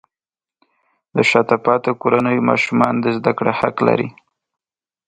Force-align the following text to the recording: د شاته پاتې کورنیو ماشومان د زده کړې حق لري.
د 1.15 1.17
شاته 1.29 1.57
پاتې 1.65 1.91
کورنیو 2.01 2.47
ماشومان 2.49 2.93
د 2.99 3.05
زده 3.17 3.31
کړې 3.37 3.53
حق 3.59 3.77
لري. 3.87 4.09